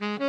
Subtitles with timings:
[0.00, 0.27] How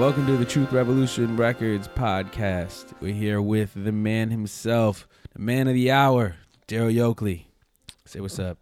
[0.00, 2.94] Welcome to the Truth Revolution Records podcast.
[3.00, 6.36] We're here with the man himself, the man of the hour,
[6.66, 7.44] Daryl Yokley.
[8.06, 8.56] Say what's up.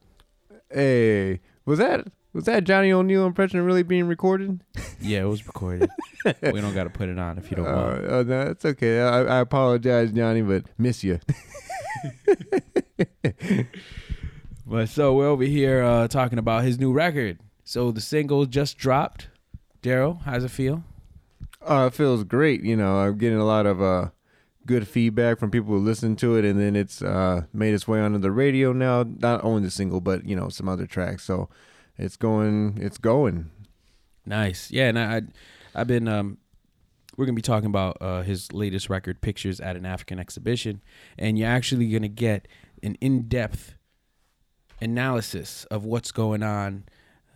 [0.68, 4.62] Hey, was that was that Johnny O'Neill impression really being recorded?
[5.00, 5.88] Yeah, it was recorded.
[6.24, 8.04] we don't got to put it on if you don't Uh, want.
[8.08, 9.00] Oh, no, it's okay.
[9.00, 11.20] I, I apologize, Johnny, but miss you.
[14.66, 17.38] But so we're over here uh, talking about his new record.
[17.64, 19.28] So the single just dropped.
[19.82, 20.82] Daryl, how's it feel?
[21.68, 22.62] Uh, it feels great.
[22.62, 24.08] You know, I'm getting a lot of uh,
[24.66, 28.00] good feedback from people who listen to it, and then it's uh, made its way
[28.00, 29.04] onto the radio now.
[29.04, 31.24] Not only the single, but you know, some other tracks.
[31.24, 31.48] So
[31.98, 32.78] it's going.
[32.80, 33.50] It's going.
[34.24, 34.70] Nice.
[34.70, 35.22] Yeah, and I, I
[35.74, 36.38] I've been um
[37.18, 40.80] we're gonna be talking about uh, his latest record, Pictures at an African Exhibition,
[41.18, 42.46] and you're actually gonna get
[42.82, 43.74] an in-depth
[44.80, 46.84] analysis of what's going on,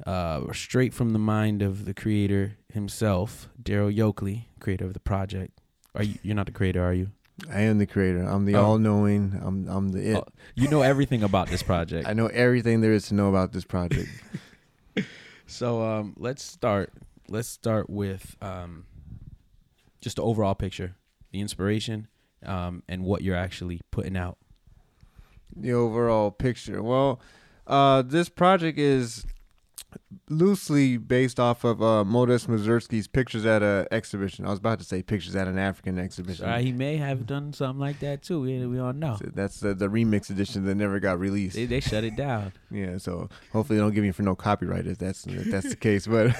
[0.06, 5.60] uh, straight from the mind of the creator himself, Daryl Yokley, creator of the project.
[5.94, 6.18] Are you?
[6.22, 7.10] You're not the creator, are you?
[7.50, 8.22] I am the creator.
[8.22, 8.64] I'm the Oh.
[8.64, 9.40] all-knowing.
[9.42, 10.16] I'm I'm the it.
[10.16, 12.06] Oh, you know everything about this project.
[12.10, 14.08] I know everything there is to know about this project.
[15.46, 16.92] So um, let's start.
[17.28, 18.86] Let's start with um,
[20.00, 20.94] just the overall picture,
[21.30, 22.08] the inspiration,
[22.46, 24.38] um, and what you're actually putting out.
[25.54, 26.82] the overall picture.
[26.82, 27.20] Well,
[27.66, 29.26] uh, this project is
[30.28, 34.46] loosely based off of uh, Modest Mazursky's pictures at a exhibition.
[34.46, 36.46] I was about to say pictures at an African exhibition.
[36.46, 38.40] Uh, he may have done something like that too.
[38.40, 39.16] We, we don't know.
[39.18, 41.56] So That's the, the remix edition that never got released.
[41.56, 42.52] They, they shut it down.
[42.72, 45.76] Yeah, so hopefully they don't give me for no copyright if that's if that's the
[45.76, 46.06] case.
[46.06, 46.34] But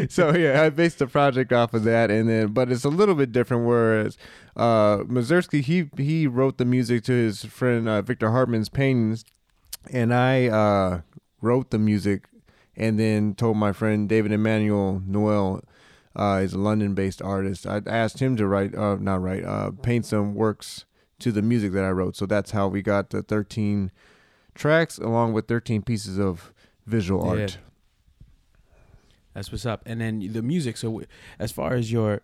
[0.10, 3.14] so yeah, I based the project off of that, and then but it's a little
[3.14, 3.66] bit different.
[3.66, 4.16] Whereas
[4.56, 9.26] uh, Mazursky he he wrote the music to his friend uh, Viktor Hartmann's paintings,
[9.92, 11.00] and I uh,
[11.42, 12.24] wrote the music,
[12.78, 15.62] and then told my friend David Emmanuel Noel.
[16.16, 17.64] Uh, is a London-based artist.
[17.64, 20.84] I asked him to write, uh, not write, uh, paint some works
[21.20, 22.16] to the music that I wrote.
[22.16, 23.92] So that's how we got the 13
[24.54, 26.52] tracks along with 13 pieces of
[26.86, 27.42] visual Yeah.
[27.42, 27.58] art.
[29.34, 29.82] That's what's up.
[29.86, 30.76] And then the music.
[30.76, 31.02] So
[31.38, 32.22] as far as your,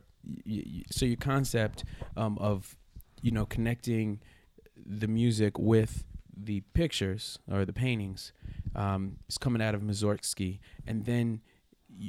[0.90, 1.84] so your concept
[2.16, 2.76] um, of,
[3.22, 4.18] you know, connecting
[4.84, 6.04] the music with
[6.36, 8.32] the pictures or the paintings
[8.74, 10.58] um, is coming out of Mazorsky.
[10.86, 11.40] And then,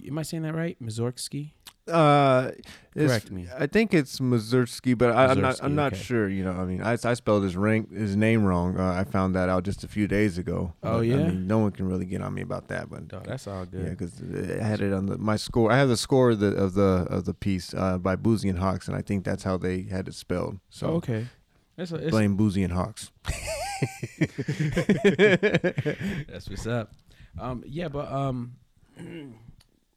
[0.08, 0.78] am I saying that right?
[0.82, 1.52] Mazorsky?
[1.88, 2.50] Uh,
[2.96, 3.46] Correct me.
[3.56, 5.60] I think it's Mazursky, but I, I'm not.
[5.62, 6.02] I'm not okay.
[6.02, 6.28] sure.
[6.28, 8.80] You know, I mean, I, I spelled his rank his name wrong.
[8.80, 10.74] Uh, I found that out just a few days ago.
[10.82, 11.16] Oh, But, yeah?
[11.18, 13.66] I mean, no one can really get on me about that, but Oh, that's all
[13.66, 13.84] good.
[13.84, 14.20] yeah, because
[14.60, 15.72] I had it on the my score.
[15.72, 18.58] I have the score of the of the of the piece uh, by Boosey and
[18.58, 20.58] Hawkes, and I think that's how they had it spelled.
[20.72, 21.28] So Oh, okay.
[21.76, 23.12] That's, it's, blame Boosey and Hawkes.
[26.28, 26.94] that's what's up.
[27.40, 28.56] Um, yeah, but um,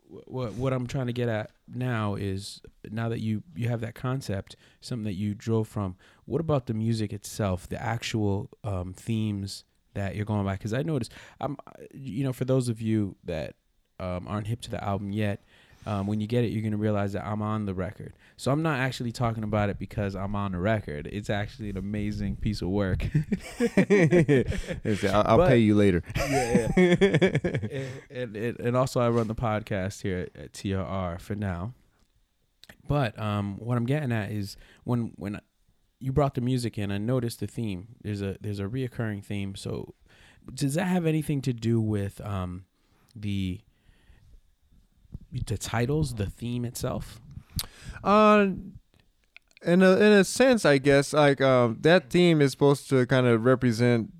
[0.09, 3.95] what what I'm trying to get at now is now that you you have that
[3.95, 5.97] concept, something that you drove from.
[6.25, 10.55] What about the music itself, the actual um, themes that you're going by?
[10.55, 11.57] Because I noticed, I'm,
[11.93, 13.55] you know, for those of you that
[14.01, 15.43] um, aren't hip to the album yet.
[15.89, 18.13] Um, when you get it, you're gonna realize that I'm on the record.
[18.37, 21.09] So I'm not actually talking about it because I'm on the record.
[21.11, 23.05] It's actually an amazing piece of work.
[23.59, 26.03] I'll, I'll But- pay you later.
[26.17, 31.35] yeah, and, and, and and also I run the podcast here at, at TRR for
[31.35, 31.73] now.
[32.87, 35.41] But um, what I'm getting at is when when
[36.01, 37.89] you brought the music in, I noticed the theme.
[38.03, 39.55] There's a there's a reoccurring theme.
[39.57, 39.95] So
[40.53, 42.65] does that have anything to do with um,
[43.15, 43.61] the
[45.33, 47.21] the titles, the theme itself?
[48.03, 48.49] Uh,
[49.63, 53.27] in a in a sense, I guess like um that theme is supposed to kind
[53.27, 54.13] of represent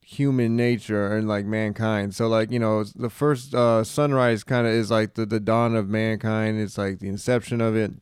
[0.00, 2.14] human nature and like mankind.
[2.14, 5.76] So like you know the first uh sunrise kind of is like the the dawn
[5.76, 6.60] of mankind.
[6.60, 7.92] It's like the inception of it.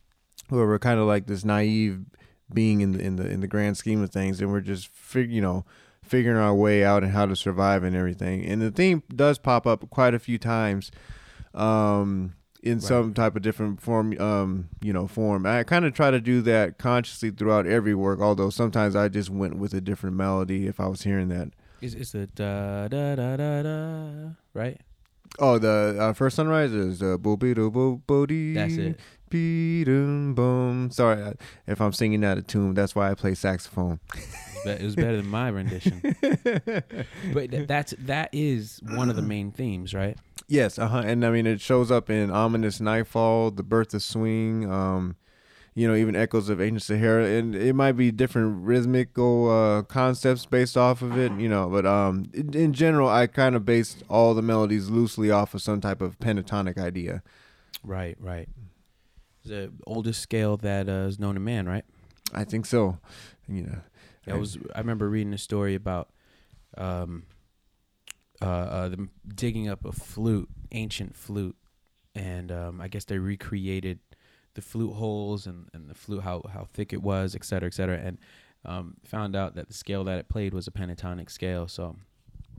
[0.50, 2.04] Where we're kind of like this naive
[2.52, 5.32] being in the in the in the grand scheme of things, and we're just fig-
[5.32, 5.64] you know
[6.04, 8.44] figuring our way out and how to survive and everything.
[8.44, 10.90] And the theme does pop up quite a few times.
[11.54, 12.34] Um,
[12.64, 12.82] in Right.
[12.82, 16.40] some type of different form um you know form i kind of try to do
[16.42, 20.80] that consciously throughout every work although sometimes i just went with a different melody if
[20.80, 21.50] i was hearing that
[21.82, 24.80] it's the da da da da da, right?
[25.38, 28.98] oh the uh, first sunrise is uh bo be do bo bo dee That's it.
[29.30, 31.34] Be dum boom sorry
[31.66, 34.00] if i'm singing out of tune that's why i play saxophone
[34.64, 36.00] Be- It was better than my rendition.
[37.32, 40.16] But th- that's that is one of the main themes, right?
[40.48, 40.98] Yes, uh huh.
[41.04, 45.16] And I mean, it shows up in ominous nightfall, the birth of swing, um,
[45.74, 50.46] you know, even echoes of ancient Sahara, and it might be different rhythmical uh, concepts
[50.46, 51.68] based off of it, you know.
[51.68, 55.62] But um, in, in general, I kind of based all the melodies loosely off of
[55.62, 57.22] some type of pentatonic idea.
[57.82, 58.48] Right, right.
[59.44, 61.84] The oldest scale that uh, is known to man, right?
[62.32, 62.98] I think so.
[63.48, 63.78] You know,
[64.28, 66.10] I was I remember reading a story about
[66.76, 67.24] um
[68.42, 71.56] uh, uh them digging up a flute, ancient flute,
[72.14, 74.00] and um I guess they recreated
[74.54, 77.74] the flute holes and, and the flute how how thick it was, et cetera, et
[77.74, 78.18] cetera, and
[78.64, 81.68] um found out that the scale that it played was a pentatonic scale.
[81.68, 81.96] So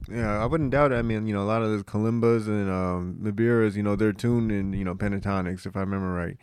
[0.10, 0.96] Yeah, I wouldn't doubt it.
[0.96, 4.14] I mean, you know, a lot of the kalimbas and um, mbiras, you know, they're
[4.14, 6.38] tuned in, you know, pentatonics, if I remember right.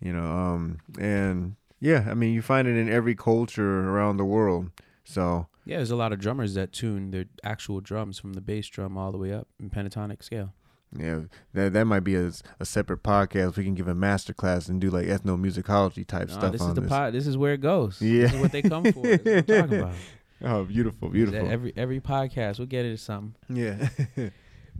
[0.00, 4.24] You know, um, and yeah, I mean, you find it in every culture around the
[4.24, 4.70] world.
[5.04, 8.66] So yeah, there's a lot of drummers that tune their actual drums from the bass
[8.68, 10.52] drum all the way up in pentatonic scale.
[10.98, 11.20] yeah,
[11.54, 12.30] that that might be a,
[12.60, 13.56] a separate podcast.
[13.56, 16.68] We can give a master class and do like ethnomusicology type No, stuff this on
[16.70, 16.88] is the this.
[16.90, 17.12] pod.
[17.14, 18.00] This is where it goes.
[18.02, 18.22] Yeah.
[18.22, 19.02] this is what they come for.
[19.02, 19.94] This is what I'm talking about.
[20.40, 21.48] Oh, beautiful, beautiful.
[21.50, 23.34] Every every podcast, we'll get into something.
[23.48, 23.88] yeah.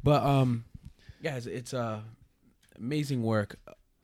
[0.02, 0.64] But um,
[1.22, 2.00] guys, it's uh
[2.78, 3.56] amazing work.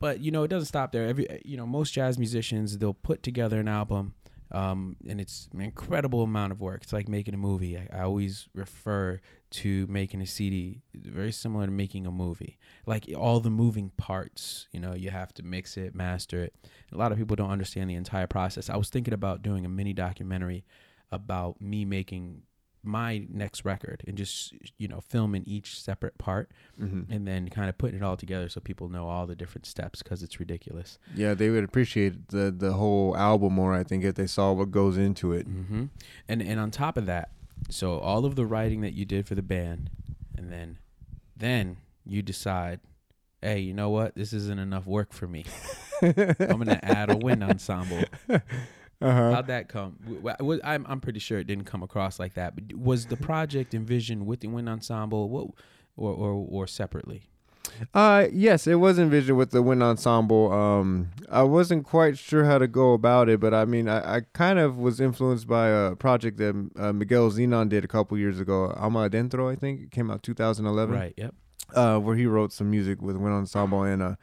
[0.05, 1.07] But you know, it doesn't stop there.
[1.07, 4.13] Every you know, most jazz musicians they'll put together an album,
[4.53, 6.83] um, and it's an incredible amount of work.
[6.83, 7.79] It's like making a movie.
[7.79, 9.23] I, I always refer
[9.53, 12.59] to making a CD very similar to making a movie.
[12.85, 16.55] Like all the moving parts, you know, you have to mix it, master it.
[16.93, 18.69] A lot of people don't understand the entire process.
[18.69, 20.67] I was thinking about doing a mini documentary
[21.13, 22.43] about me making
[22.85, 27.69] my next record and just you know filming each separate part hmm and then kind
[27.69, 30.99] of putting it all together so people know all the different steps because it's ridiculous.
[31.15, 33.75] Yeah, they would appreciate the the whole album more.
[33.75, 35.47] I think if they saw what goes into it.
[35.47, 35.85] hmm
[36.29, 37.31] And and on top of that,
[37.71, 39.91] so all of the writing that you did for the band,
[40.37, 40.79] and then
[41.37, 42.81] then you decide,
[43.43, 44.15] hey, you know what?
[44.15, 45.45] This isn't enough work for me.
[46.03, 48.05] I'm gonna add a wind ensemble.
[49.01, 49.33] Uh-huh.
[49.33, 49.97] How'd that come?
[50.65, 52.55] I'm I'm pretty sure it didn't come across like that.
[52.55, 55.49] But was the project envisioned with the wind ensemble, what,
[55.97, 57.23] or or or separately?
[57.93, 60.53] Uh yes, it was envisioned with the wind ensemble.
[60.53, 64.21] Um I wasn't quite sure how to go about it, but I mean I, I
[64.33, 68.39] kind of was influenced by a project that uh, Miguel Zenon did a couple years
[68.39, 68.73] ago.
[68.77, 69.81] Alma Adentro, I think.
[69.81, 70.95] It came out 2011.
[70.95, 71.15] Right.
[71.17, 71.35] Yep.
[71.75, 74.15] Uh where he wrote some music with wind ensemble and uh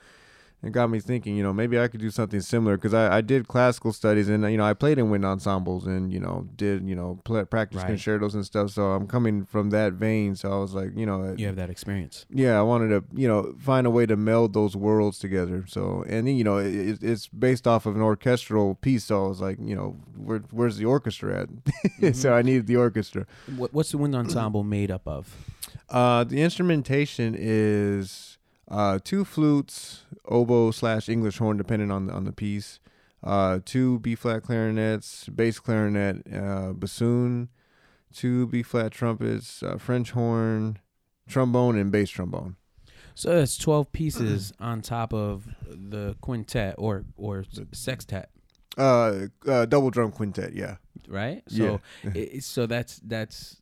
[0.63, 3.21] it got me thinking, you know, maybe I could do something similar because I, I
[3.21, 6.87] did classical studies and, you know, I played in wind ensembles and, you know, did,
[6.87, 7.87] you know, play, practice Right.
[7.87, 8.69] concertos and stuff.
[8.69, 10.35] So I'm coming from that vein.
[10.35, 12.25] So I was like, you know, You have that experience.
[12.29, 15.65] yeah, I wanted to, you know, find a way to meld those worlds together.
[15.67, 19.05] So, and you know, it, it- it's based off of an orchestral piece.
[19.05, 21.47] So I was like, you know, where, where's the orchestra
[22.01, 22.15] at?
[22.15, 23.25] so I needed the orchestra.
[23.55, 25.35] What, what's the wind ensemble made up of?
[25.89, 28.37] Uh, the instrumentation is
[28.69, 32.79] uh, two flutes, oboe slash English horn, depending on the, on the piece.
[33.23, 37.49] Uh, two B flat clarinets, bass clarinet, uh, bassoon,
[38.13, 40.79] two B flat trumpets, uh, French horn,
[41.27, 42.55] trombone, and bass trombone.
[43.13, 48.29] So that's twelve pieces on top of the quintet or or sextet,
[48.77, 50.77] Uh, uh, double drum quintet, yeah.
[51.07, 51.43] right?
[51.47, 52.11] So yeah.
[52.35, 53.61] i- so that's that's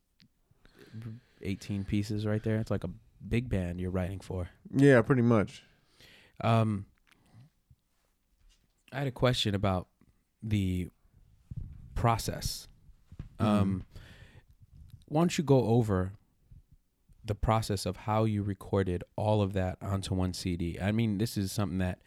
[1.41, 2.59] eighteen pieces right there.
[2.59, 2.89] It's like a
[3.27, 4.49] big band you're writing for.
[4.73, 5.63] Yeah, pretty much.
[6.41, 6.85] Um,
[8.91, 9.87] I had a question about
[10.41, 10.89] the
[11.95, 12.67] process.
[13.39, 13.85] Um,
[15.07, 16.13] why don't you go over
[17.23, 20.77] the process of how you recorded all of that onto one CD?
[20.81, 21.99] I mean, this is something that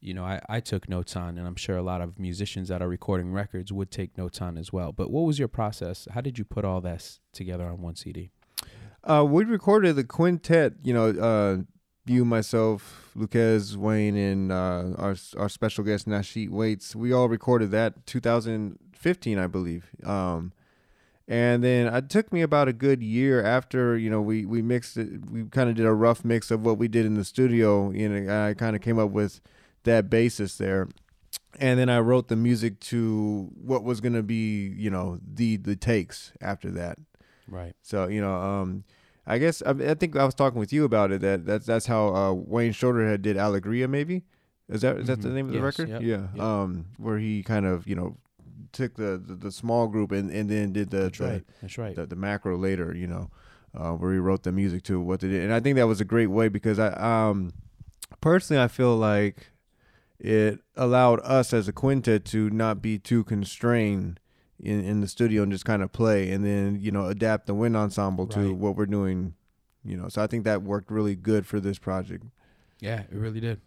[0.00, 2.82] you know I, I took notes on, and I'm sure a lot of musicians that
[2.82, 4.92] are recording records would take notes on as well.
[4.92, 6.08] But what was your process?
[6.10, 8.30] How did you put all this together on one CD?
[9.04, 10.74] Uh, we recorded the quintet.
[10.82, 11.62] You know, uh,
[12.06, 16.96] you, myself, Lucas, Wayne, and uh, our our special guest Nasheet Waits.
[16.96, 19.90] We all recorded that 2015, I believe.
[20.04, 20.52] Um,
[21.28, 24.96] and then it took me about a good year after you know we we mixed
[24.96, 25.30] it.
[25.30, 27.90] We kind of did a rough mix of what we did in the studio.
[27.90, 29.40] You know, I kind of came up with
[29.84, 30.88] that basis there.
[31.58, 35.76] And then I wrote the music to what was gonna be, you know, the the
[35.76, 36.98] takes after that.
[37.46, 37.74] Right.
[37.82, 38.84] So you know, um,
[39.26, 41.20] I guess I, I think I was talking with you about it.
[41.20, 43.88] That that's that's how uh, Wayne Shorter had did Alegría.
[43.88, 44.24] Maybe
[44.68, 45.34] is that is that the Mhm.
[45.34, 45.88] name of the Yes, record?
[45.90, 46.26] yep, Yeah.
[46.34, 46.42] yep.
[46.42, 48.16] Um, where he kind of you know
[48.72, 51.44] took the the, the small group and, and then did the That's the, right.
[51.60, 51.94] That's right.
[51.94, 52.94] the, the macro later.
[52.96, 53.30] You know,
[53.76, 56.00] uh, where he wrote the music to what they did, and I think that was
[56.00, 56.88] a great way because I
[57.28, 57.52] um
[58.20, 59.48] personally I feel like
[60.18, 64.18] it allowed us as a quintet to not be too constrained
[64.62, 67.54] in, in the studio and just kind of play and then you know adapt the
[67.54, 69.34] wind ensemble to what we're doing
[69.84, 72.24] you know so i think that worked really good for this project
[72.82, 73.60] yeah, it really did.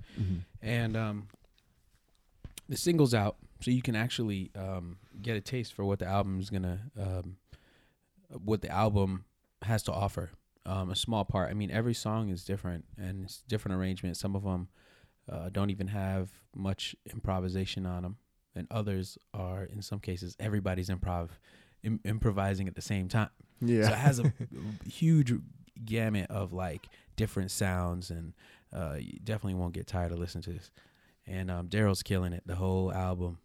[0.62, 1.28] And um,
[2.68, 6.50] the single's out, so you can actually um, get a taste for what the album's
[6.50, 7.38] gonna, um,
[8.30, 9.24] what the album
[9.62, 10.32] has to offer.
[10.66, 11.50] Um, a small part.
[11.50, 14.18] I mean, every song is different and it's different arrangement.
[14.18, 14.68] Some of them
[15.32, 18.18] uh, don't even have much improvisation on them,
[18.56, 21.30] and others are, in some cases, everybody's improv,
[21.84, 23.30] Im- improvising at the same time.
[23.62, 24.34] yeah So it has a
[24.90, 25.34] huge
[25.84, 28.34] gamut of like different sounds, and
[28.74, 30.72] uh, you definitely won't get tired of listening to this.
[31.28, 33.40] And um, Daryl's killing it the whole album.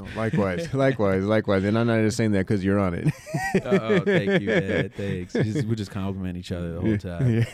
[0.00, 3.06] Oh, likewise likewise likewise and i'm not just saying that because you're on it
[3.64, 4.88] oh, thank you, man.
[4.88, 5.34] Thanks.
[5.34, 7.46] Just, we just compliment each other the whole time.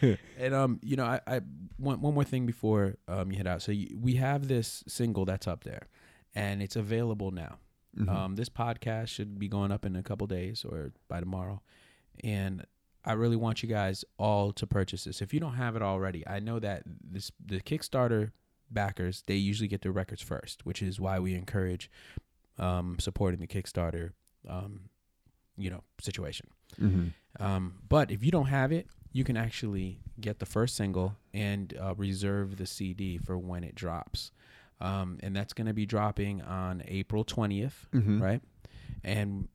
[0.00, 0.16] Yeah.
[0.38, 1.40] And um, you know, I, I
[1.78, 3.62] one one more thing before um you head out.
[3.62, 5.88] So you, we have this single that's up there,
[6.34, 7.58] and it's available now.
[7.98, 8.08] Mhm.
[8.08, 11.62] Um, this podcast should be going up in a couple days or by tomorrow,
[12.22, 12.64] and
[13.04, 15.22] I really want you guys all to purchase this.
[15.22, 18.32] If you don't have it already, I know that this the Kickstarter
[18.70, 21.88] backers they usually get their records first, which is why we encourage
[22.58, 24.12] um, supporting the Kickstarter,
[24.48, 24.88] um,
[25.56, 26.48] you know, situation.
[26.80, 27.12] Mhm.
[27.38, 31.74] Um, but if you don't have it, you can actually get the first single and
[31.80, 34.30] uh, reserve the CD for when it drops.
[34.80, 38.20] Um, and that's going to be dropping on April 20th, Mhm.
[38.20, 38.42] right?
[39.02, 39.48] And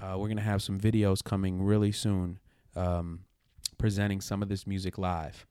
[0.00, 2.38] uh, we're going to have some videos coming really soon
[2.74, 3.20] um,
[3.78, 5.46] presenting some of this music live.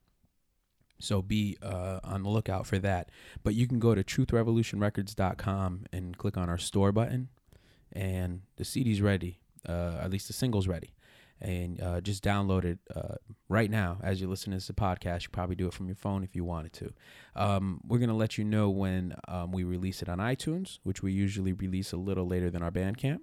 [1.00, 3.10] So be uh, on the lookout for that.
[3.42, 7.28] But you can go to truthrevolutionrecords.com and click on our store button,
[7.92, 9.40] and the CD's ready.
[9.68, 10.94] Uh, at least the single's ready.
[11.40, 13.16] And uh, just download it uh,
[13.48, 15.24] right now as you're listening to the podcast.
[15.24, 16.92] You probably do it from your phone if you wanted to.
[17.34, 21.02] Um, we're going to let you know when um, we release it on iTunes, which
[21.02, 23.18] we usually release a little later than our Bandcamp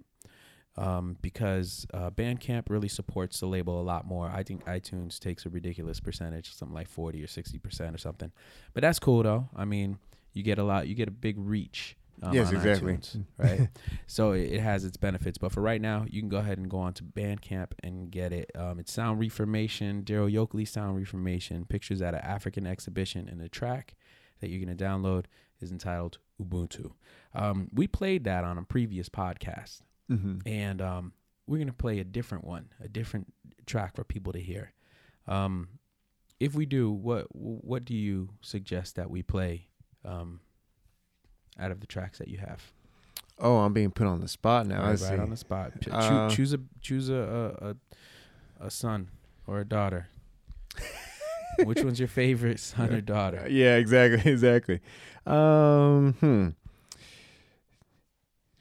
[0.77, 4.29] um, because uh, Bandcamp really supports the label a lot more.
[4.29, 8.32] I think iTunes takes a ridiculous percentage, something like forty or sixty percent or something.
[8.74, 9.50] But that's cool though.
[9.55, 9.98] I mean,
[10.34, 11.96] you get a lot, you get a big reach.
[12.22, 12.93] Um, Yes, exactly.
[12.98, 13.70] iTunes, right?
[14.08, 15.38] so it, has its benefits.
[15.38, 18.32] But for right now, you can go ahead and go on to Bandcamp and get
[18.32, 18.51] it.
[18.55, 23.50] Um, it's Sound Reformation, Daryl Yokley Sound Reformation, pictures at an African exhibition, and the
[23.50, 23.96] track
[24.39, 25.25] that you're gonna download
[25.60, 26.91] is entitled Ubuntu.
[27.34, 30.41] Um, we played that on a previous podcast Mhm.
[30.46, 31.13] and um,
[31.48, 33.34] we're gonna play a different one, a different
[33.65, 34.74] track for people to hear.
[35.27, 35.70] Um,
[36.39, 39.67] if we do, what what do you suggest that we play
[40.03, 40.41] um,
[41.60, 42.72] out of the tracks that you have?
[43.39, 45.72] oh i'm being put on the spot now right, right on the spot.
[45.81, 47.15] Choo- Uh, choose a choose a
[47.60, 49.10] a, a a son
[49.48, 50.07] or a daughter.
[51.65, 53.48] Which one's your favorite son or daughter?
[53.50, 54.79] Yeah, exactly, exactly.
[55.25, 56.50] Um, hmm.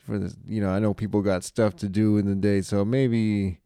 [0.06, 2.84] For this, you know, I know people got stuff to do in the day, so
[2.84, 3.60] maybe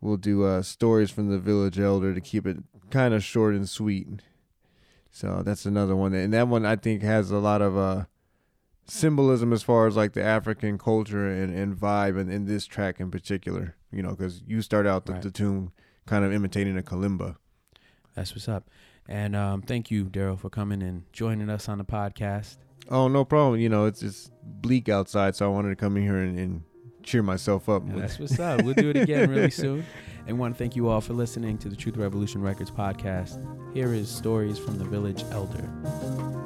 [0.00, 2.58] we'll do uh, stories from the village elder to keep it
[2.90, 4.06] kind of short and sweet.
[5.10, 8.04] So that's another one, and that one I think has a lot of uh,
[8.90, 13.00] symbolism as far as like the African culture and, and vibe, and in this track
[13.00, 15.22] in particular, you know, because you start out the, Right.
[15.22, 15.72] the tune
[16.06, 17.36] kind of imitating a kalimba.
[18.14, 18.68] That's what's up.
[19.08, 22.56] And um, thank you, Daryl, for coming and joining us on the podcast.
[22.88, 23.60] Oh, no problem.
[23.60, 26.62] You know, it's it's bleak outside, so I wanted to come in here and, and
[27.02, 27.82] cheer myself up.
[27.88, 28.62] And that's what's up.
[28.62, 29.84] We'll do it again really soon.
[30.26, 33.38] And want to thank you all for listening to the Truth Revolution Records podcast.
[33.74, 36.39] Here is Stories from the Village Elder.